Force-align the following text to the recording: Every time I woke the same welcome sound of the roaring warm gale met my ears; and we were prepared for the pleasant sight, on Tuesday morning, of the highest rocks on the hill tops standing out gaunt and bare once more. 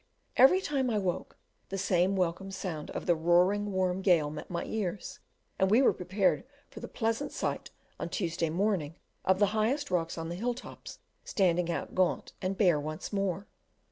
Every 0.35 0.61
time 0.61 0.89
I 0.89 0.97
woke 0.97 1.37
the 1.69 1.77
same 1.77 2.15
welcome 2.15 2.49
sound 2.49 2.89
of 2.89 3.05
the 3.05 3.13
roaring 3.13 3.71
warm 3.71 4.01
gale 4.01 4.31
met 4.31 4.49
my 4.49 4.65
ears; 4.65 5.19
and 5.59 5.69
we 5.69 5.83
were 5.83 5.93
prepared 5.93 6.43
for 6.71 6.79
the 6.79 6.87
pleasant 6.87 7.31
sight, 7.31 7.69
on 7.99 8.09
Tuesday 8.09 8.49
morning, 8.49 8.95
of 9.23 9.37
the 9.37 9.53
highest 9.53 9.91
rocks 9.91 10.17
on 10.17 10.29
the 10.29 10.35
hill 10.35 10.55
tops 10.55 10.97
standing 11.23 11.69
out 11.69 11.93
gaunt 11.93 12.33
and 12.41 12.57
bare 12.57 12.79
once 12.79 13.13
more. 13.13 13.45